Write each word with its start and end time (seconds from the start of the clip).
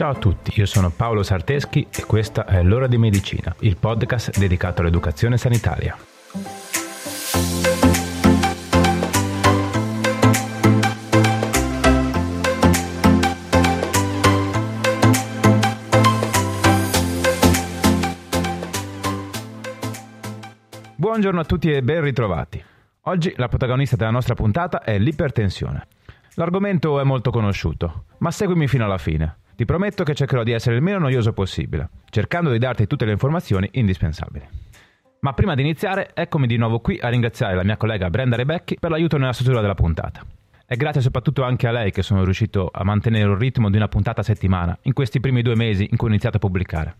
Ciao 0.00 0.12
a 0.12 0.14
tutti, 0.14 0.58
io 0.58 0.64
sono 0.64 0.88
Paolo 0.88 1.22
Sarteschi 1.22 1.86
e 1.94 2.06
questa 2.06 2.46
è 2.46 2.62
L'ora 2.62 2.86
di 2.86 2.96
medicina, 2.96 3.54
il 3.58 3.76
podcast 3.76 4.38
dedicato 4.38 4.80
all'educazione 4.80 5.36
sanitaria. 5.36 5.94
Buongiorno 20.96 21.40
a 21.40 21.44
tutti 21.44 21.70
e 21.70 21.82
ben 21.82 22.00
ritrovati. 22.00 22.64
Oggi 23.02 23.34
la 23.36 23.48
protagonista 23.48 23.96
della 23.96 24.08
nostra 24.08 24.32
puntata 24.32 24.82
è 24.82 24.98
l'ipertensione. 24.98 25.86
L'argomento 26.36 26.98
è 26.98 27.04
molto 27.04 27.30
conosciuto, 27.30 28.04
ma 28.20 28.30
seguimi 28.30 28.66
fino 28.66 28.86
alla 28.86 28.96
fine. 28.96 29.39
Ti 29.60 29.66
prometto 29.66 30.04
che 30.04 30.14
cercherò 30.14 30.42
di 30.42 30.52
essere 30.52 30.76
il 30.76 30.80
meno 30.80 31.00
noioso 31.00 31.34
possibile, 31.34 31.90
cercando 32.08 32.50
di 32.50 32.56
darti 32.56 32.86
tutte 32.86 33.04
le 33.04 33.12
informazioni 33.12 33.68
indispensabili. 33.72 34.48
Ma 35.20 35.34
prima 35.34 35.54
di 35.54 35.60
iniziare, 35.60 36.12
eccomi 36.14 36.46
di 36.46 36.56
nuovo 36.56 36.80
qui 36.80 36.98
a 36.98 37.10
ringraziare 37.10 37.54
la 37.54 37.62
mia 37.62 37.76
collega 37.76 38.08
Brenda 38.08 38.36
Rebecchi 38.36 38.78
per 38.80 38.88
l'aiuto 38.88 39.18
nella 39.18 39.34
struttura 39.34 39.60
della 39.60 39.74
puntata. 39.74 40.24
È 40.64 40.74
grazie 40.76 41.02
soprattutto 41.02 41.42
anche 41.42 41.66
a 41.66 41.72
lei 41.72 41.90
che 41.90 42.00
sono 42.00 42.24
riuscito 42.24 42.70
a 42.72 42.84
mantenere 42.84 43.28
un 43.28 43.36
ritmo 43.36 43.68
di 43.68 43.76
una 43.76 43.88
puntata 43.88 44.22
a 44.22 44.24
settimana 44.24 44.78
in 44.84 44.94
questi 44.94 45.20
primi 45.20 45.42
due 45.42 45.56
mesi 45.56 45.86
in 45.90 45.98
cui 45.98 46.06
ho 46.06 46.10
iniziato 46.10 46.38
a 46.38 46.40
pubblicare. 46.40 46.96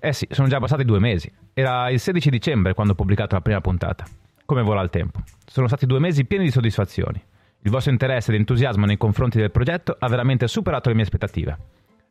Eh 0.00 0.12
sì, 0.12 0.26
sono 0.30 0.48
già 0.48 0.58
passati 0.58 0.84
due 0.84 0.98
mesi. 0.98 1.32
Era 1.54 1.90
il 1.90 2.00
16 2.00 2.28
dicembre 2.28 2.74
quando 2.74 2.94
ho 2.94 2.96
pubblicato 2.96 3.36
la 3.36 3.40
prima 3.40 3.60
puntata. 3.60 4.04
Come 4.44 4.62
vola 4.62 4.82
il 4.82 4.90
tempo. 4.90 5.20
Sono 5.46 5.68
stati 5.68 5.86
due 5.86 6.00
mesi 6.00 6.24
pieni 6.24 6.46
di 6.46 6.50
soddisfazioni. 6.50 7.22
Il 7.60 7.70
vostro 7.70 7.92
interesse 7.92 8.32
ed 8.32 8.38
entusiasmo 8.40 8.84
nei 8.84 8.96
confronti 8.96 9.38
del 9.38 9.52
progetto 9.52 9.94
ha 9.96 10.08
veramente 10.08 10.48
superato 10.48 10.88
le 10.88 10.96
mie 10.96 11.04
aspettative. 11.04 11.58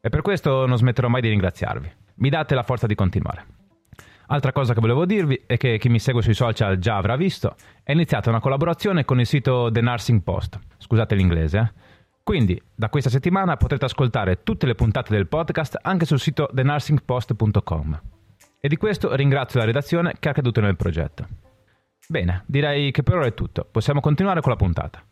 E 0.02 0.09
per 0.09 0.22
questo 0.22 0.66
non 0.66 0.78
smetterò 0.78 1.08
mai 1.08 1.22
di 1.22 1.30
ringraziarvi. 1.30 1.92
Mi 2.16 2.30
date 2.30 2.55
la 2.55 2.64
forza 2.64 2.88
di 2.88 2.95
continuare. 2.95 3.45
Altra 4.28 4.52
cosa 4.52 4.73
che 4.73 4.80
volevo 4.80 5.06
dirvi 5.06 5.41
è 5.45 5.58
che 5.58 5.78
chi 5.78 5.89
mi 5.89 6.00
segue 6.00 6.22
sui 6.22 6.36
social 6.36 6.78
già 6.78 6.97
avrà 6.97 7.16
visto, 7.16 7.56
è 7.83 7.91
iniziata 7.91 8.30
una 8.30 8.39
collaborazione 8.39 9.03
con 9.03 9.19
il 9.19 9.25
sito 9.25 9.69
The 9.72 9.81
Nursing 9.81 10.22
Post. 10.22 10.59
Scusate 10.78 11.16
l'inglese, 11.16 11.58
eh? 11.58 11.88
Quindi, 12.30 12.61
da 12.75 12.89
questa 12.89 13.09
settimana 13.09 13.58
potrete 13.58 13.86
ascoltare 13.86 14.44
tutte 14.44 14.67
le 14.67 14.75
puntate 14.75 15.11
del 15.11 15.25
podcast 15.25 15.80
anche 15.81 16.06
sul 16.06 16.19
sito 16.19 16.47
thenursingpost.com. 16.53 18.02
E 18.59 18.67
di 18.67 18.78
questo 18.78 19.16
ringrazio 19.16 19.59
la 19.59 19.66
redazione 19.66 20.13
che 20.19 20.30
ha 20.30 20.34
creduto 20.34 20.61
nel 20.61 20.75
progetto. 20.75 21.25
Bene, 22.08 22.44
direi 22.45 22.91
che 22.91 23.02
per 23.02 23.16
ora 23.16 23.25
è 23.25 23.34
tutto. 23.34 23.67
Possiamo 23.69 24.00
continuare 24.00 24.41
con 24.41 24.52
la 24.52 24.58
puntata. 24.58 25.03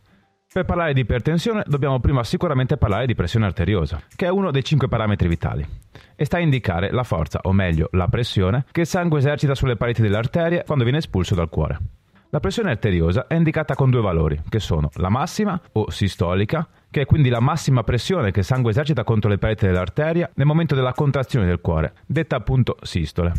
Per 0.50 0.64
parlare 0.64 0.94
di 0.94 1.02
ipertensione 1.02 1.64
dobbiamo 1.68 2.00
prima 2.00 2.24
sicuramente 2.24 2.78
parlare 2.78 3.06
di 3.06 3.14
pressione 3.16 3.46
arteriosa, 3.46 4.02
che 4.16 4.28
è 4.28 4.30
uno 4.30 4.50
dei 4.50 4.64
cinque 4.64 4.88
parametri 4.88 5.28
vitali, 5.28 5.68
e 6.16 6.24
sta 6.24 6.38
a 6.38 6.40
indicare 6.40 6.90
la 6.90 7.04
forza, 7.04 7.42
o 7.44 7.52
meglio 7.52 7.90
la 7.92 8.08
pressione, 8.08 8.64
che 8.72 8.82
il 8.82 8.88
sangue 8.88 9.20
esercita 9.20 9.56
sulle 9.56 9.76
pareti 9.76 10.02
delle 10.02 10.16
arterie 10.16 10.64
quando 10.66 10.86
viene 10.86 11.00
espulso 11.00 11.36
dal 11.36 11.50
cuore. 11.50 11.78
La 12.30 12.40
pressione 12.40 12.72
arteriosa 12.72 13.28
è 13.28 13.36
indicata 13.36 13.76
con 13.76 13.90
due 13.90 14.02
valori, 14.02 14.42
che 14.48 14.60
sono 14.60 14.90
la 14.96 15.10
massima 15.10 15.60
o 15.74 15.90
sistolica, 15.90 16.66
che 16.90 17.02
è 17.02 17.06
quindi 17.06 17.28
la 17.28 17.42
massima 17.42 17.84
pressione 17.84 18.32
che 18.32 18.40
il 18.40 18.46
sangue 18.46 18.72
esercita 18.72 19.04
contro 19.04 19.30
le 19.30 19.38
pareti 19.38 19.66
dell'arteria 19.66 20.30
nel 20.34 20.48
momento 20.48 20.76
della 20.76 20.94
contrazione 20.94 21.46
del 21.46 21.60
cuore, 21.60 21.94
detta 22.06 22.38
appunto 22.38 22.78
sistole, 22.82 23.34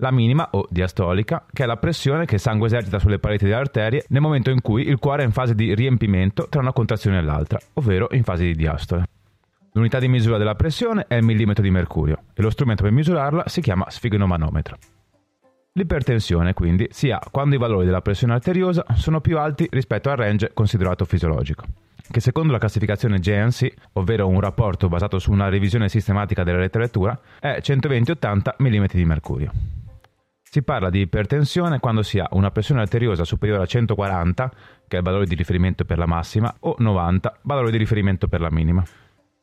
la 0.00 0.10
minima 0.10 0.48
o 0.52 0.66
diastolica, 0.68 1.46
che 1.52 1.62
è 1.62 1.66
la 1.66 1.76
pressione 1.76 2.24
che 2.24 2.34
il 2.34 2.40
sangue 2.40 2.66
esercita 2.66 2.98
sulle 2.98 3.18
pareti 3.18 3.44
delle 3.44 3.56
arterie 3.56 4.04
nel 4.08 4.20
momento 4.20 4.50
in 4.50 4.60
cui 4.60 4.88
il 4.88 4.98
cuore 4.98 5.22
è 5.22 5.26
in 5.26 5.32
fase 5.32 5.54
di 5.54 5.74
riempimento 5.74 6.48
tra 6.48 6.60
una 6.60 6.72
contrazione 6.72 7.18
e 7.18 7.22
l'altra, 7.22 7.58
ovvero 7.74 8.08
in 8.12 8.24
fase 8.24 8.44
di 8.44 8.54
diastole. 8.54 9.04
L'unità 9.72 10.00
di 10.00 10.08
misura 10.08 10.36
della 10.36 10.56
pressione 10.56 11.04
è 11.06 11.14
il 11.14 11.24
millimetro 11.24 11.62
di 11.62 11.70
mercurio 11.70 12.24
e 12.34 12.42
lo 12.42 12.50
strumento 12.50 12.82
per 12.82 12.92
misurarla 12.92 13.44
si 13.46 13.60
chiama 13.60 13.88
sfigonomanometro. 13.88 14.76
L'ipertensione 15.74 16.52
quindi 16.52 16.88
si 16.90 17.12
ha 17.12 17.20
quando 17.30 17.54
i 17.54 17.58
valori 17.58 17.86
della 17.86 18.00
pressione 18.00 18.32
arteriosa 18.32 18.84
sono 18.94 19.20
più 19.20 19.38
alti 19.38 19.68
rispetto 19.70 20.10
al 20.10 20.16
range 20.16 20.50
considerato 20.52 21.04
fisiologico, 21.04 21.64
che 22.10 22.18
secondo 22.18 22.52
la 22.52 22.58
classificazione 22.58 23.20
JNC, 23.20 23.72
ovvero 23.92 24.26
un 24.26 24.40
rapporto 24.40 24.88
basato 24.88 25.20
su 25.20 25.30
una 25.30 25.48
revisione 25.48 25.88
sistematica 25.88 26.42
della 26.42 26.58
letteratura, 26.58 27.18
è 27.38 27.60
120-80 27.60 28.56
mm 28.58 28.84
di 28.92 29.04
mercurio. 29.04 29.52
Si 30.52 30.64
parla 30.64 30.90
di 30.90 30.98
ipertensione 30.98 31.78
quando 31.78 32.02
si 32.02 32.18
ha 32.18 32.26
una 32.32 32.50
pressione 32.50 32.80
arteriosa 32.80 33.22
superiore 33.22 33.62
a 33.62 33.66
140, 33.66 34.50
che 34.88 34.96
è 34.96 34.98
il 34.98 35.04
valore 35.04 35.24
di 35.24 35.36
riferimento 35.36 35.84
per 35.84 35.96
la 35.96 36.06
massima, 36.06 36.52
o 36.58 36.74
90, 36.76 37.38
valore 37.42 37.70
di 37.70 37.76
riferimento 37.76 38.26
per 38.26 38.40
la 38.40 38.50
minima. 38.50 38.82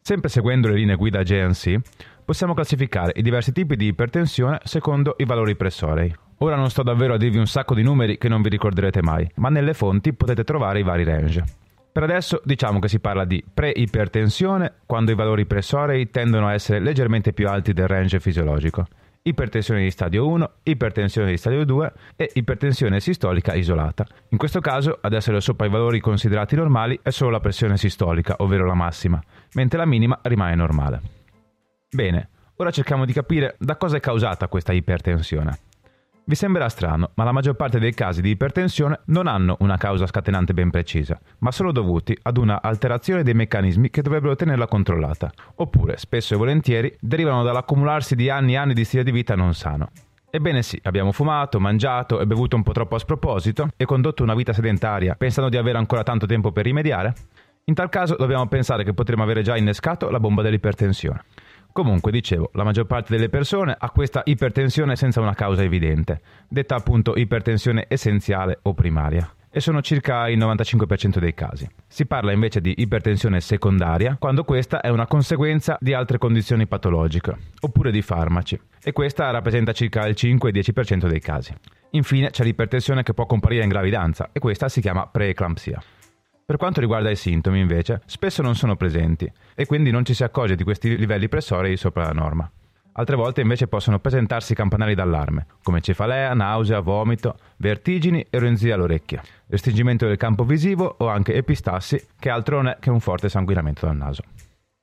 Sempre 0.02 0.28
seguendo 0.28 0.68
le 0.68 0.74
linee 0.74 0.98
guida 0.98 1.24
GNC, 1.24 1.78
possiamo 2.26 2.54
classificare 2.54 3.14
i 3.16 3.22
diversi 3.22 3.54
tipi 3.54 3.78
di 3.78 3.86
ipertensione 3.86 4.60
secondo 4.66 5.16
i 5.20 5.24
valori 5.24 5.56
pressorei. 5.56 6.14
Ora 6.40 6.58
non 6.58 6.70
sto 6.70 6.84
davvero 6.84 7.14
a 7.14 7.18
dirvi 7.18 7.38
un 7.38 7.48
sacco 7.48 7.74
di 7.74 7.84
numeri 7.84 8.18
che 8.18 8.28
non 8.28 8.42
vi 8.42 8.50
ricorderete 8.50 9.02
mai, 9.02 9.32
ma 9.36 9.48
nelle 9.48 9.74
fonti 9.74 10.12
potete 10.12 10.44
trovare 10.44 10.80
i 10.80 10.84
vari 10.84 11.06
range. 11.06 11.42
Per 11.90 12.04
adesso 12.04 12.42
diciamo 12.44 12.80
che 12.80 12.90
si 12.90 13.00
parla 13.00 13.24
di 13.24 13.42
pre-ipertensione 13.54 14.74
quando 14.86 15.12
i 15.12 15.16
valori 15.16 15.46
pressorei 15.46 16.10
tendono 16.10 16.48
a 16.48 16.54
essere 16.54 16.82
leggermente 16.82 17.32
più 17.32 17.48
alti 17.48 17.72
del 17.72 17.88
range 17.88 18.20
fisiologico 18.20 18.88
ipertensione 19.28 19.82
di 19.82 19.92
stadio 19.92 20.28
1, 20.28 20.52
ipertensione 20.64 21.30
di 21.30 21.38
stadio 21.38 21.66
2 21.66 21.94
e 22.16 22.32
ipertensione 22.34 23.00
sistolica 23.00 23.54
isolata. 23.54 24.06
In 24.30 24.38
questo 24.38 24.60
caso, 24.60 24.98
ad 25.02 25.14
essere 25.14 25.42
sopra 25.42 25.68
i 25.68 25.70
valori 25.70 26.00
considerati 26.00 26.56
normali 26.56 27.00
è 27.02 27.10
solo 27.10 27.32
la 27.32 27.40
pressione 27.40 27.78
sistolica, 27.78 28.36
ovvero 28.40 28.66
la 28.66 28.74
massima, 28.74 29.22
mentre 29.54 29.78
la 29.78 29.86
minima 29.86 30.18
rimane 30.24 30.56
normale. 30.56 31.02
Bene, 31.90 32.30
ora 32.56 32.72
cerchiamo 32.72 33.06
di 33.06 33.14
capire 33.14 33.56
da 33.60 33.76
cosa 33.76 33.98
è 33.98 34.00
causata 34.00 34.48
questa 34.48 34.74
ipertensione. 34.74 35.67
Vi 36.30 36.36
sembrerà 36.36 36.68
strano, 36.68 37.12
ma 37.14 37.24
la 37.24 37.32
maggior 37.32 37.56
parte 37.56 37.80
dei 37.80 37.94
casi 37.94 38.22
di 38.22 38.32
ipertensione 38.32 39.00
non 39.06 39.28
hanno 39.28 39.56
una 39.62 39.78
causa 39.78 40.06
scatenante 40.06 40.54
ben 40.54 40.70
precisa, 40.70 41.18
ma 41.38 41.54
sono 41.54 41.72
dovuti 41.72 42.18
ad 42.24 42.36
una 42.36 42.62
alterazione 42.62 43.24
dei 43.24 43.34
meccanismi 43.34 43.90
che 43.90 44.02
dovrebbero 44.02 44.36
tenerla 44.36 44.68
controllata, 44.68 45.32
oppure, 45.56 45.96
spesso 45.96 46.34
e 46.34 46.38
volentieri, 46.38 46.94
derivano 47.00 47.44
dall'accumularsi 47.44 48.14
di 48.14 48.30
anni 48.30 48.56
e 48.56 48.58
anni 48.58 48.74
di 48.74 48.84
stile 48.84 49.06
di 49.06 49.12
vita 49.12 49.36
non 49.36 49.54
sano. 49.54 49.90
Ebbene 50.30 50.64
sì, 50.64 50.78
abbiamo 50.84 51.14
fumato, 51.14 51.62
mangiato 51.62 52.20
e 52.20 52.28
bevuto 52.28 52.58
un 52.58 52.64
po' 52.64 52.74
troppo 52.74 52.96
a 52.96 53.00
sproposito 53.00 53.70
e 53.78 53.86
condotto 53.86 54.24
una 54.24 54.36
vita 54.36 54.52
sedentaria 54.52 55.16
pensando 55.16 55.50
di 55.50 55.56
avere 55.56 55.78
ancora 55.78 56.04
tanto 56.04 56.26
tempo 56.26 56.52
per 56.52 56.66
rimediare? 56.66 57.14
In 57.64 57.74
tal 57.74 57.88
caso 57.88 58.18
dobbiamo 58.18 58.46
pensare 58.48 58.84
che 58.84 58.94
potremmo 58.94 59.24
avere 59.24 59.44
già 59.44 59.56
innescato 59.56 60.10
la 60.10 60.20
bomba 60.20 60.42
dell'ipertensione. 60.42 61.24
Comunque, 61.78 62.10
dicevo, 62.12 62.50
la 62.54 62.64
maggior 62.64 62.88
parte 62.88 63.14
delle 63.14 63.30
persone 63.30 63.76
ha 63.78 63.92
questa 63.92 64.24
ipertensione 64.26 64.96
senza 64.96 65.22
una 65.22 65.36
causa 65.36 65.62
evidente, 65.62 66.22
detta 66.48 66.74
appunto 66.74 67.16
ipertensione 67.16 67.86
essenziale 67.88 68.58
o 68.64 68.74
primaria 68.74 69.32
e 69.52 69.60
sono 69.60 69.84
circa 69.84 70.28
il 70.28 70.40
95% 70.40 71.20
dei 71.20 71.36
casi. 71.36 71.70
Si 71.86 72.08
parla 72.08 72.32
invece 72.32 72.62
di 72.62 72.74
ipertensione 72.78 73.42
secondaria 73.42 74.16
quando 74.18 74.44
questa 74.44 74.82
è 74.82 74.90
una 74.90 75.06
conseguenza 75.06 75.78
di 75.80 75.94
altre 75.94 76.18
condizioni 76.18 76.66
patologiche 76.66 77.38
oppure 77.60 77.92
di 77.92 78.02
farmaci 78.02 78.60
e 78.84 78.92
questa 78.92 79.30
rappresenta 79.30 79.72
circa 79.72 80.08
il 80.08 80.16
5-10% 80.18 81.08
dei 81.08 81.20
casi. 81.20 81.54
Infine 81.92 82.32
c'è 82.32 82.44
l'ipertensione 82.44 83.04
che 83.04 83.14
può 83.14 83.28
comparire 83.28 83.62
in 83.62 83.70
gravidanza 83.70 84.30
e 84.32 84.40
questa 84.40 84.68
si 84.68 84.82
chiama 84.82 85.06
preeclampsia. 85.06 85.80
Per 86.48 86.56
quanto 86.56 86.80
riguarda 86.80 87.10
i 87.10 87.18
sintomi, 87.18 87.60
invece, 87.60 88.00
spesso 88.06 88.42
non 88.42 88.56
sono 88.56 88.78
presenti 88.78 89.30
e 89.54 89.66
quindi 89.66 89.92
non 89.92 90.06
ci 90.06 90.14
si 90.14 90.24
accorge 90.24 90.56
di 90.56 90.64
questi 90.64 90.96
livelli 90.96 91.28
pressorei 91.28 91.76
sopra 91.76 92.06
la 92.06 92.14
norma. 92.14 92.50
Altre 92.94 93.18
volte 93.18 93.42
invece 93.42 93.68
possono 93.68 94.00
presentarsi 94.00 94.56
campanelli 94.56 94.96
d'allarme, 94.96 95.46
come 95.62 95.82
cefalea, 95.82 96.34
nausea, 96.34 96.80
vomito, 96.80 97.38
vertigini 97.58 98.26
e 98.30 98.40
ronzia 98.40 98.76
all'orecchia, 98.76 99.22
restringimento 99.48 100.08
del 100.08 100.16
campo 100.16 100.46
visivo 100.46 100.96
o 101.00 101.10
anche 101.10 101.34
epistassi, 101.34 102.02
che 102.18 102.30
altro 102.30 102.56
non 102.56 102.68
è 102.68 102.78
che 102.80 102.92
un 102.92 103.02
forte 103.02 103.28
sanguinamento 103.28 103.86
dal 103.86 103.98
naso. 103.98 104.24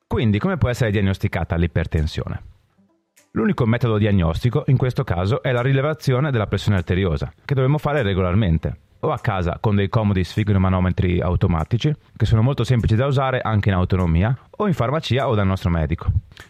Quindi, 0.06 0.38
come 0.38 0.59
può 0.59 0.69
essere 0.69 0.91
diagnosticata 0.91 1.56
l'ipertensione? 1.56 2.43
L'unico 3.31 3.65
metodo 3.65 3.97
diagnostico 3.97 4.65
in 4.67 4.77
questo 4.77 5.03
caso 5.03 5.43
è 5.43 5.50
la 5.50 5.62
rilevazione 5.62 6.31
della 6.31 6.47
pressione 6.47 6.77
arteriosa, 6.77 7.33
che 7.43 7.55
dovremmo 7.55 7.79
fare 7.79 8.03
regolarmente 8.03 8.84
o 9.05 9.12
a 9.12 9.19
casa 9.19 9.59
con 9.61 9.77
dei 9.77 9.89
comodi 9.89 10.25
sfigmomanometri 10.25 11.21
automatici, 11.21 11.95
che 12.17 12.25
sono 12.25 12.43
molto 12.43 12.65
semplici 12.65 12.97
da 12.97 13.06
usare 13.06 13.41
anche 13.41 13.69
in 13.69 13.75
autonomia, 13.75 14.37
o 14.51 14.67
in 14.67 14.75
farmacia 14.75 15.29
o 15.29 15.35
dal 15.35 15.47
nostro 15.47 15.71
medico. 15.71 16.06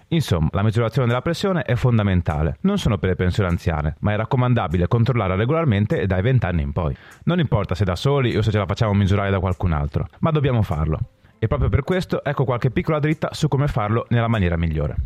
Insomma, 0.08 0.48
la 0.52 0.62
misurazione 0.62 1.08
della 1.08 1.20
pressione 1.22 1.62
è 1.62 1.74
fondamentale, 1.74 2.58
non 2.60 2.78
solo 2.78 2.98
per 2.98 3.10
le 3.10 3.16
persone 3.16 3.48
anziane, 3.48 3.96
ma 4.00 4.12
è 4.12 4.16
raccomandabile 4.16 4.88
controllarla 4.88 5.34
regolarmente 5.34 6.06
dai 6.06 6.22
20 6.22 6.46
anni 6.46 6.62
in 6.62 6.72
poi. 6.72 6.96
Non 7.24 7.40
importa 7.40 7.74
se 7.74 7.84
da 7.84 7.96
soli 7.96 8.36
o 8.36 8.42
se 8.42 8.50
ce 8.50 8.58
la 8.58 8.66
facciamo 8.66 8.94
misurare 8.94 9.30
da 9.30 9.40
qualcun 9.40 9.72
altro, 9.72 10.06
ma 10.20 10.30
dobbiamo 10.30 10.62
farlo. 10.62 10.98
E 11.38 11.46
proprio 11.48 11.68
per 11.68 11.82
questo 11.82 12.24
ecco 12.24 12.44
qualche 12.44 12.70
piccola 12.70 13.00
dritta 13.00 13.30
su 13.32 13.48
come 13.48 13.66
farlo 13.66 14.06
nella 14.10 14.28
maniera 14.28 14.56
migliore. 14.56 14.96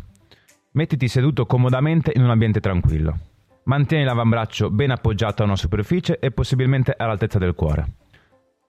Mettiti 0.71 1.07
seduto 1.07 1.45
comodamente 1.45 2.11
in 2.15 2.21
un 2.21 2.29
ambiente 2.29 2.59
tranquillo. 2.59 3.28
Mantieni 3.69 4.03
l'avambraccio 4.03 4.71
ben 4.71 4.89
appoggiato 4.89 5.43
a 5.43 5.45
una 5.45 5.55
superficie 5.55 6.17
e 6.17 6.31
possibilmente 6.31 6.95
all'altezza 6.97 7.37
del 7.37 7.53
cuore. 7.53 7.85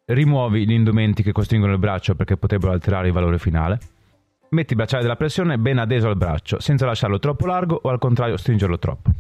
Rimuovi 0.05 0.67
gli 0.67 0.73
indumenti 0.73 1.23
che 1.23 1.33
costringono 1.33 1.73
il 1.73 1.79
braccio 1.79 2.15
perché 2.15 2.37
potrebbero 2.37 2.73
alterare 2.73 3.07
il 3.07 3.15
valore 3.15 3.39
finale. 3.39 3.79
Metti 4.51 4.73
il 4.73 4.77
bracciale 4.77 5.01
della 5.01 5.17
pressione 5.17 5.57
ben 5.57 5.79
adeso 5.79 6.07
al 6.07 6.19
braccio, 6.19 6.61
senza 6.61 6.85
lasciarlo 6.85 7.19
troppo 7.19 7.47
largo 7.47 7.81
o 7.83 7.89
al 7.89 7.99
contrario 7.99 8.37
stringerlo 8.37 8.79
troppo. 8.79 9.11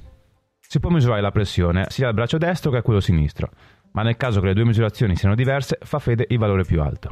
Si 0.59 0.81
può 0.81 0.91
misurare 0.91 1.23
la 1.23 1.31
pressione 1.31 1.87
sia 1.89 2.09
al 2.09 2.15
braccio 2.15 2.37
destro 2.37 2.71
che 2.71 2.77
a 2.77 2.83
quello 2.83 3.01
sinistro, 3.01 3.49
ma 3.93 4.03
nel 4.03 4.19
caso 4.19 4.41
che 4.41 4.49
le 4.49 4.55
due 4.55 4.67
misurazioni 4.67 5.17
siano 5.17 5.35
diverse, 5.35 5.79
fa 5.81 5.99
fede 5.99 6.27
il 6.29 6.37
valore 6.37 6.65
più 6.65 6.83
alto. 6.83 7.09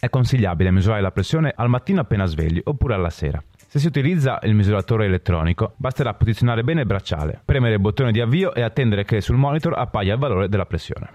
È 0.00 0.10
consigliabile 0.10 0.72
misurare 0.72 1.00
la 1.00 1.12
pressione 1.12 1.52
al 1.54 1.68
mattino 1.68 2.00
appena 2.00 2.26
svegli 2.26 2.60
oppure 2.64 2.94
alla 2.94 3.10
sera. 3.10 3.40
Se 3.74 3.80
si 3.80 3.88
utilizza 3.88 4.38
il 4.44 4.54
misuratore 4.54 5.06
elettronico, 5.06 5.72
basterà 5.78 6.14
posizionare 6.14 6.62
bene 6.62 6.82
il 6.82 6.86
bracciale, 6.86 7.40
premere 7.44 7.74
il 7.74 7.80
bottone 7.80 8.12
di 8.12 8.20
avvio 8.20 8.54
e 8.54 8.62
attendere 8.62 9.04
che 9.04 9.20
sul 9.20 9.34
monitor 9.34 9.76
appaia 9.76 10.12
il 10.12 10.20
valore 10.20 10.48
della 10.48 10.64
pressione. 10.64 11.10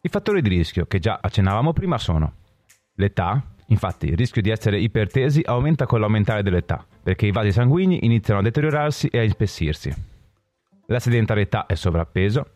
I 0.00 0.08
fattori 0.08 0.42
di 0.42 0.48
rischio, 0.48 0.86
che 0.86 0.98
già 0.98 1.20
accennavamo 1.22 1.72
prima, 1.72 1.98
sono 1.98 2.32
l'età, 2.94 3.40
Infatti 3.66 4.08
il 4.08 4.16
rischio 4.16 4.42
di 4.42 4.50
essere 4.50 4.80
ipertesi 4.80 5.42
aumenta 5.44 5.86
con 5.86 6.00
l'aumentare 6.00 6.42
dell'età, 6.42 6.84
perché 7.00 7.26
i 7.26 7.30
vasi 7.30 7.52
sanguigni 7.52 8.04
iniziano 8.04 8.40
a 8.40 8.42
deteriorarsi 8.42 9.06
e 9.06 9.20
a 9.20 9.22
ispessirsi. 9.22 9.94
La 10.88 10.98
sedentarietà 10.98 11.66
e 11.66 11.76
sovrappeso. 11.76 12.46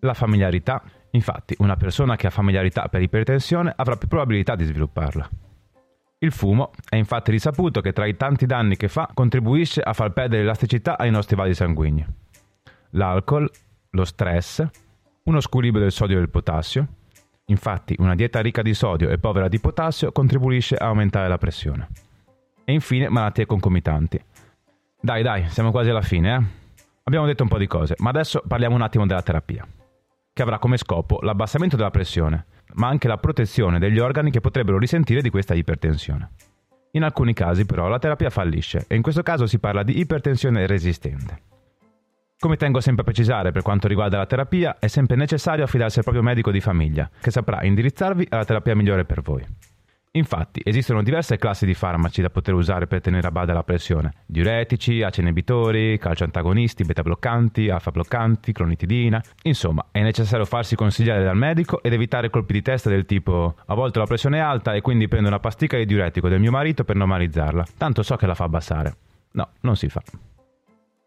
La 0.00 0.14
familiarità. 0.14 0.82
Infatti 1.12 1.54
una 1.60 1.76
persona 1.76 2.16
che 2.16 2.26
ha 2.26 2.30
familiarità 2.30 2.88
per 2.88 3.00
ipertensione 3.00 3.72
avrà 3.76 3.94
più 3.94 4.08
probabilità 4.08 4.56
di 4.56 4.64
svilupparla. 4.64 5.51
Il 6.22 6.32
fumo 6.32 6.70
è 6.88 6.96
infatti 6.96 7.30
risaputo 7.30 7.80
che 7.80 7.92
tra 7.92 8.06
i 8.06 8.16
tanti 8.16 8.46
danni 8.46 8.76
che 8.76 8.88
fa 8.88 9.08
contribuisce 9.12 9.80
a 9.80 9.92
far 9.92 10.12
perdere 10.12 10.42
elasticità 10.42 10.96
ai 10.96 11.10
nostri 11.10 11.36
vasi 11.36 11.54
sanguigni. 11.54 12.04
L'alcol, 12.90 13.50
lo 13.90 14.04
stress, 14.04 14.64
uno 15.24 15.40
squilibrio 15.40 15.82
del 15.82 15.92
sodio 15.92 16.16
e 16.16 16.20
del 16.20 16.30
potassio, 16.30 16.86
Infatti 17.46 17.96
una 17.98 18.14
dieta 18.14 18.40
ricca 18.40 18.62
di 18.62 18.72
sodio 18.72 19.10
e 19.10 19.18
povera 19.18 19.48
di 19.48 19.58
potassio 19.58 20.12
contribuisce 20.12 20.76
a 20.76 20.86
aumentare 20.86 21.28
la 21.28 21.38
pressione. 21.38 21.88
E 22.64 22.72
infine 22.72 23.08
malattie 23.08 23.46
concomitanti. 23.46 24.22
Dai 25.00 25.22
dai, 25.22 25.48
siamo 25.48 25.70
quasi 25.70 25.90
alla 25.90 26.02
fine, 26.02 26.34
eh? 26.34 26.60
Abbiamo 27.04 27.26
detto 27.26 27.42
un 27.42 27.48
po' 27.48 27.58
di 27.58 27.66
cose, 27.66 27.94
ma 27.98 28.10
adesso 28.10 28.42
parliamo 28.46 28.76
un 28.76 28.82
attimo 28.82 29.06
della 29.06 29.22
terapia, 29.22 29.66
che 30.32 30.42
avrà 30.42 30.60
come 30.60 30.76
scopo 30.76 31.18
l'abbassamento 31.20 31.74
della 31.76 31.90
pressione, 31.90 32.46
ma 32.74 32.88
anche 32.88 33.08
la 33.08 33.18
protezione 33.18 33.78
degli 33.78 33.98
organi 33.98 34.30
che 34.30 34.40
potrebbero 34.40 34.78
risentire 34.78 35.22
di 35.22 35.30
questa 35.30 35.54
ipertensione. 35.54 36.30
In 36.92 37.04
alcuni 37.04 37.32
casi 37.32 37.64
però 37.64 37.88
la 37.88 37.98
terapia 37.98 38.30
fallisce 38.30 38.84
e 38.86 38.96
in 38.96 39.02
questo 39.02 39.22
caso 39.22 39.46
si 39.46 39.58
parla 39.58 39.82
di 39.82 39.98
ipertensione 39.98 40.66
resistente. 40.66 41.42
Come 42.38 42.56
tengo 42.56 42.80
sempre 42.80 43.02
a 43.02 43.04
precisare 43.04 43.52
per 43.52 43.62
quanto 43.62 43.86
riguarda 43.86 44.18
la 44.18 44.26
terapia, 44.26 44.78
è 44.80 44.88
sempre 44.88 45.16
necessario 45.16 45.64
affidarsi 45.64 45.98
al 45.98 46.04
proprio 46.04 46.24
medico 46.24 46.50
di 46.50 46.60
famiglia, 46.60 47.08
che 47.20 47.30
saprà 47.30 47.62
indirizzarvi 47.62 48.26
alla 48.30 48.44
terapia 48.44 48.74
migliore 48.74 49.04
per 49.04 49.22
voi. 49.22 49.46
Infatti, 50.14 50.60
esistono 50.62 51.02
diverse 51.02 51.38
classi 51.38 51.64
di 51.64 51.72
farmaci 51.72 52.20
da 52.20 52.28
poter 52.28 52.52
usare 52.52 52.86
per 52.86 53.00
tenere 53.00 53.26
a 53.26 53.30
bada 53.30 53.54
la 53.54 53.62
pressione. 53.62 54.12
Diuretici, 54.26 55.02
ACE 55.02 55.22
inibitori, 55.22 55.96
calcioantagonisti, 55.96 56.84
beta 56.84 57.02
bloccanti, 57.02 57.70
alfa 57.70 57.90
bloccanti, 57.90 58.52
clonitidina. 58.52 59.22
Insomma, 59.44 59.86
è 59.90 60.02
necessario 60.02 60.44
farsi 60.44 60.76
consigliare 60.76 61.24
dal 61.24 61.36
medico 61.36 61.82
ed 61.82 61.94
evitare 61.94 62.28
colpi 62.28 62.52
di 62.52 62.60
testa 62.60 62.90
del 62.90 63.06
tipo 63.06 63.56
a 63.64 63.74
volte 63.74 64.00
la 64.00 64.06
pressione 64.06 64.36
è 64.36 64.40
alta 64.40 64.74
e 64.74 64.82
quindi 64.82 65.08
prendo 65.08 65.28
una 65.28 65.40
pasticca 65.40 65.78
di 65.78 65.86
diuretico 65.86 66.28
del 66.28 66.40
mio 66.40 66.50
marito 66.50 66.84
per 66.84 66.96
normalizzarla, 66.96 67.64
tanto 67.78 68.02
so 68.02 68.16
che 68.16 68.26
la 68.26 68.34
fa 68.34 68.44
abbassare. 68.44 68.94
No, 69.32 69.48
non 69.60 69.76
si 69.76 69.88
fa. 69.88 70.02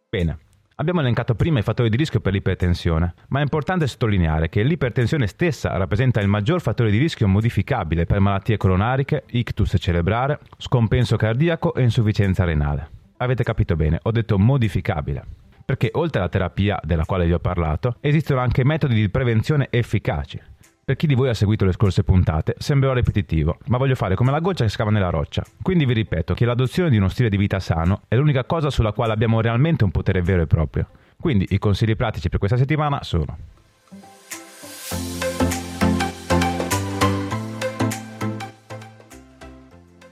Bene, 0.09 0.37
Abbiamo 0.77 0.99
elencato 0.99 1.35
prima 1.35 1.59
i 1.59 1.63
fattori 1.63 1.87
di 1.87 1.95
rischio 1.95 2.19
per 2.19 2.33
l'ipertensione, 2.33 3.13
ma 3.29 3.39
è 3.39 3.43
importante 3.43 3.87
sottolineare 3.87 4.49
che 4.49 4.61
l'ipertensione 4.61 5.25
stessa 5.25 5.77
rappresenta 5.77 6.19
il 6.19 6.27
maggior 6.27 6.59
fattore 6.59 6.91
di 6.91 6.97
rischio 6.97 7.29
modificabile 7.29 8.05
per 8.05 8.19
malattie 8.19 8.57
coronariche, 8.57 9.23
ictus 9.27 9.73
cerebrale, 9.79 10.39
scompenso 10.57 11.15
cardiaco 11.15 11.73
e 11.75 11.83
insufficienza 11.83 12.43
renale. 12.43 12.89
Avete 13.17 13.45
capito 13.45 13.77
bene, 13.77 13.99
ho 14.01 14.11
detto 14.11 14.37
modificabile. 14.37 15.23
Perché 15.63 15.91
oltre 15.93 16.19
alla 16.19 16.29
terapia 16.29 16.77
della 16.83 17.05
quale 17.05 17.25
vi 17.25 17.31
ho 17.31 17.39
parlato, 17.39 17.95
esistono 18.01 18.41
anche 18.41 18.65
metodi 18.65 18.95
di 18.95 19.09
prevenzione 19.09 19.67
efficaci, 19.69 20.41
per 20.85 20.97
chi 20.97 21.07
di 21.07 21.15
voi 21.15 21.29
ha 21.29 21.33
seguito 21.33 21.65
le 21.65 21.71
scorse 21.71 22.03
puntate, 22.03 22.53
sembrerò 22.59 22.93
ripetitivo, 22.93 23.57
ma 23.69 23.77
voglio 23.77 23.95
fare 23.95 24.13
come 24.13 24.29
la 24.29 24.39
goccia 24.39 24.65
che 24.65 24.69
scava 24.69 24.91
nella 24.91 25.09
roccia. 25.09 25.43
Quindi 25.59 25.83
vi 25.83 25.93
ripeto 25.93 26.35
che 26.35 26.45
l'adozione 26.45 26.91
di 26.91 26.97
uno 26.97 27.09
stile 27.09 27.29
di 27.29 27.37
vita 27.37 27.59
sano 27.59 28.03
è 28.07 28.15
l'unica 28.15 28.43
cosa 28.43 28.69
sulla 28.69 28.91
quale 28.91 29.11
abbiamo 29.11 29.41
realmente 29.41 29.83
un 29.83 29.89
potere 29.89 30.21
vero 30.21 30.43
e 30.43 30.45
proprio. 30.45 30.87
Quindi 31.19 31.47
i 31.49 31.57
consigli 31.57 31.95
pratici 31.95 32.29
per 32.29 32.37
questa 32.37 32.55
settimana 32.55 33.01
sono 33.01 33.35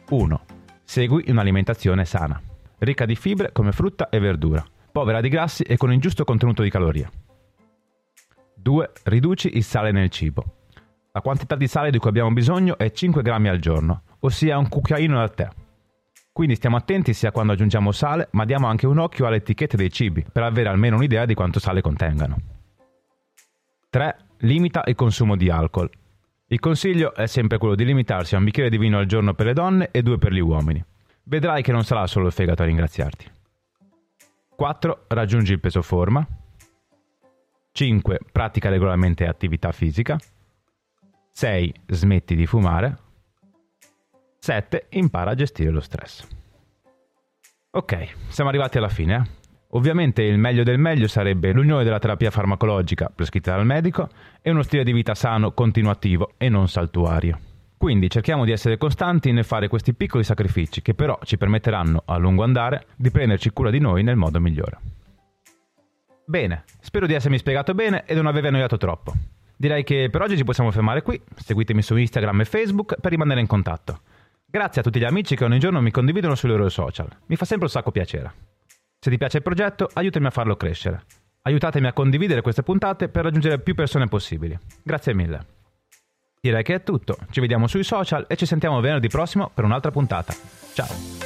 1. 0.10 0.46
Segui 0.84 1.26
un'alimentazione 1.28 2.04
sana, 2.04 2.42
ricca 2.80 3.06
di 3.06 3.16
fibre 3.16 3.52
come 3.52 3.74
frutta 3.74 4.10
e 4.10 4.18
verdura, 4.18 4.66
povera 4.92 5.22
di 5.22 5.30
grassi 5.30 5.62
e 5.62 5.78
con 5.78 5.94
il 5.94 6.00
giusto 6.00 6.24
contenuto 6.24 6.64
di 6.64 6.72
calorie. 6.72 7.10
2. 8.56 8.92
Riduci 9.04 9.56
il 9.56 9.64
sale 9.64 9.92
nel 9.92 10.10
cibo. 10.10 10.62
La 11.16 11.22
quantità 11.22 11.56
di 11.56 11.68
sale 11.68 11.92
di 11.92 12.00
cui 12.00 12.10
abbiamo 12.10 12.32
bisogno 12.32 12.76
è 12.76 12.92
5 12.92 13.22
grammi 13.22 13.48
al 13.48 13.60
giorno, 13.60 14.02
ossia 14.22 14.58
un 14.58 14.68
cucchiaino 14.68 15.16
da 15.16 15.30
tè. 15.30 15.48
Quindi 16.32 16.56
stiamo 16.56 16.76
attenti 16.76 17.14
sia 17.14 17.32
quando 17.32 17.54
aggiungiamo 17.54 17.92
sale, 17.92 18.30
ma 18.32 18.46
diamo 18.46 18.66
anche 18.66 18.88
un 18.88 18.98
occhio 18.98 19.28
alle 19.28 19.36
etichette 19.36 19.78
dei 19.78 19.92
cibi 19.92 20.26
per 20.32 20.42
avere 20.42 20.70
almeno 20.70 20.96
un'idea 20.96 21.28
di 21.28 21.36
quanto 21.36 21.60
sale 21.60 21.82
contengano. 21.82 22.38
3. 23.92 24.18
Limita 24.38 24.82
il 24.88 24.96
consumo 24.96 25.36
di 25.36 25.52
alcol. 25.52 25.88
Il 26.48 26.60
consiglio 26.60 27.14
è 27.14 27.28
sempre 27.28 27.60
quello 27.60 27.76
di 27.76 27.86
limitarsi 27.86 28.34
a 28.34 28.40
un 28.40 28.46
bicchiere 28.46 28.72
di 28.72 28.80
vino 28.80 28.98
al 28.98 29.06
giorno 29.06 29.36
per 29.36 29.46
le 29.46 29.54
donne 29.54 29.90
e 29.92 30.02
due 30.02 30.18
per 30.18 30.34
gli 30.34 30.40
uomini. 30.40 30.84
Vedrai 31.26 31.62
che 31.62 31.72
non 31.72 31.84
sarà 31.84 32.08
solo 32.08 32.26
il 32.26 32.34
fegato 32.34 32.64
a 32.64 32.66
ringraziarti. 32.66 33.32
4. 34.56 35.06
Raggiungi 35.10 35.52
il 35.52 35.60
peso 35.60 35.84
forma. 35.84 36.28
5. 37.72 38.20
Pratica 38.32 38.70
regolarmente 38.70 39.28
attività 39.28 39.72
fisica. 39.72 40.18
6. 41.36 41.74
Smetti 41.88 42.36
di 42.36 42.46
fumare. 42.46 42.98
7. 44.38 44.86
Impara 44.90 45.32
a 45.32 45.36
gestire 45.36 45.72
lo 45.72 45.80
stress. 45.80 46.28
Ok, 47.72 48.08
siamo 48.28 48.52
arrivati 48.52 48.78
alla 48.78 48.88
fine. 48.88 49.16
Eh? 49.16 49.42
Ovviamente 49.70 50.22
il 50.22 50.38
meglio 50.38 50.62
del 50.62 50.78
meglio 50.78 51.08
sarebbe 51.08 51.52
l'unione 51.52 51.84
della 51.84 51.98
terapia 51.98 52.30
farmacologica 52.30 53.12
prescritta 53.14 53.56
dal 53.56 53.66
medico 53.66 54.10
e 54.44 54.52
uno 54.52 54.62
stile 54.62 54.84
di 54.84 54.94
vita 54.94 55.16
sano, 55.16 55.54
continuativo 55.54 56.34
e 56.38 56.50
non 56.50 56.68
saltuario. 56.68 57.40
Quindi 57.78 58.12
cerchiamo 58.12 58.46
di 58.46 58.52
essere 58.52 58.78
costanti 58.78 59.32
nel 59.32 59.44
fare 59.44 59.68
questi 59.68 59.96
piccoli 59.96 60.24
sacrifici 60.24 60.84
che 60.84 60.94
però 60.94 61.18
ci 61.24 61.38
permetteranno 61.38 62.04
a 62.06 62.18
lungo 62.18 62.44
andare 62.44 62.86
di 62.96 63.10
prenderci 63.10 63.50
cura 63.50 63.72
di 63.72 63.80
noi 63.80 64.04
nel 64.04 64.18
modo 64.18 64.40
migliore. 64.40 64.78
Bene, 66.28 66.64
spero 66.80 67.08
di 67.08 67.16
essermi 67.16 67.40
spiegato 67.40 67.74
bene 67.74 68.06
e 68.06 68.14
non 68.14 68.28
avervi 68.28 68.50
annoiato 68.50 68.78
troppo. 68.78 69.14
Direi 69.64 69.86
che 69.86 70.10
per 70.12 70.22
oggi 70.22 70.36
ci 70.36 70.44
possiamo 70.44 70.72
fermare 70.72 71.02
qui. 71.04 71.22
Seguitemi 71.38 71.82
su 71.82 71.96
Instagram 71.96 72.42
e 72.42 72.44
Facebook 72.44 73.00
per 73.00 73.12
rimanere 73.12 73.40
in 73.40 73.48
contatto. 73.48 74.02
Grazie 74.46 74.82
a 74.82 74.84
tutti 74.84 75.00
gli 75.00 75.06
amici 75.06 75.38
che 75.38 75.46
ogni 75.46 75.58
giorno 75.58 75.80
mi 75.80 75.90
condividono 75.90 76.36
sui 76.36 76.50
loro 76.50 76.68
social. 76.68 77.08
Mi 77.28 77.38
fa 77.38 77.46
sempre 77.46 77.68
un 77.68 77.72
sacco 77.72 77.90
piacere. 77.90 78.34
Se 79.00 79.10
ti 79.10 79.18
piace 79.18 79.38
il 79.38 79.44
progetto, 79.44 79.88
aiutami 79.94 80.26
a 80.26 80.32
farlo 80.32 80.58
crescere. 80.58 81.06
Aiutatemi 81.44 81.88
a 81.88 81.94
condividere 81.94 82.42
queste 82.42 82.62
puntate 82.62 83.08
per 83.08 83.24
raggiungere 83.24 83.58
più 83.60 83.74
persone 83.74 84.10
possibili. 84.10 84.60
Grazie 84.84 85.14
mille. 85.14 85.46
Direi 86.42 86.62
che 86.62 86.76
è 86.76 86.84
tutto. 86.84 87.16
Ci 87.30 87.40
vediamo 87.40 87.68
sui 87.68 87.86
social 87.86 88.26
e 88.28 88.36
ci 88.36 88.46
sentiamo 88.46 88.82
venerdì 88.82 89.08
prossimo 89.08 89.50
per 89.54 89.64
un'altra 89.64 89.92
puntata. 89.92 90.36
Ciao! 90.74 91.23